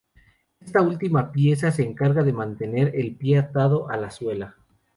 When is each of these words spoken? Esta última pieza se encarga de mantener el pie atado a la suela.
Esta 0.61 0.81
última 0.81 1.31
pieza 1.31 1.69
se 1.71 1.83
encarga 1.83 2.23
de 2.23 2.33
mantener 2.33 2.91
el 2.95 3.15
pie 3.15 3.37
atado 3.37 3.87
a 3.87 3.97
la 3.97 4.09
suela. 4.09 4.55